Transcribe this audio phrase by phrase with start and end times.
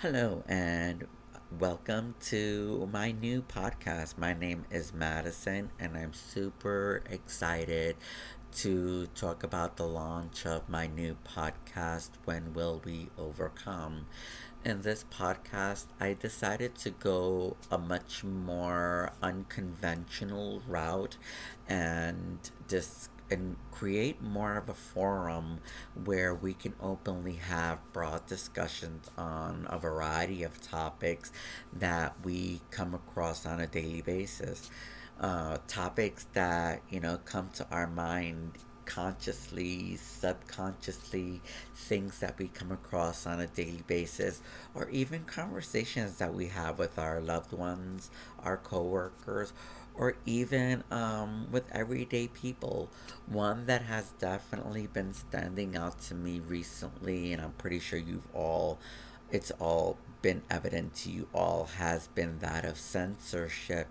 [0.00, 1.06] Hello, and
[1.58, 4.18] welcome to my new podcast.
[4.18, 7.96] My name is Madison, and I'm super excited
[8.56, 14.06] to talk about the launch of my new podcast, When Will We Overcome?
[14.64, 21.16] In this podcast, I decided to go a much more unconventional route
[21.68, 22.38] and
[22.68, 25.60] discuss and create more of a forum
[26.04, 31.32] where we can openly have broad discussions on a variety of topics
[31.72, 34.70] that we come across on a daily basis.
[35.18, 38.52] Uh, topics that you know come to our mind
[38.86, 41.42] consciously, subconsciously,
[41.74, 44.40] things that we come across on a daily basis,
[44.74, 48.10] or even conversations that we have with our loved ones,
[48.42, 49.52] our coworkers,
[49.94, 52.88] or even um, with everyday people.
[53.26, 58.28] One that has definitely been standing out to me recently, and I'm pretty sure you've
[58.34, 58.78] all,
[59.30, 63.88] it's all been evident to you all, has been that of censorship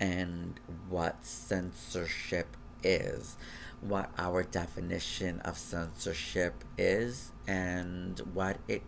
[0.00, 3.36] and what censorship is,
[3.80, 8.82] what our definition of censorship is, and what it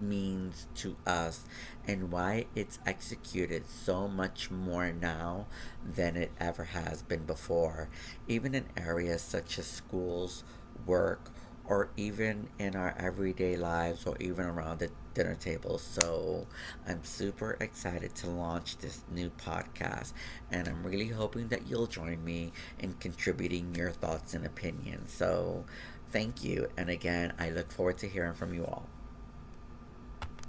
[0.00, 1.44] means to us
[1.86, 5.46] and why it's executed so much more now
[5.84, 7.88] than it ever has been before,
[8.28, 10.44] even in areas such as schools,
[10.84, 11.30] work,
[11.68, 15.78] or even in our everyday lives or even around the dinner table.
[15.78, 16.46] So
[16.86, 20.12] I'm super excited to launch this new podcast
[20.50, 25.12] and I'm really hoping that you'll join me in contributing your thoughts and opinions.
[25.12, 25.64] So
[26.10, 26.68] thank you.
[26.76, 28.88] And again, I look forward to hearing from you all.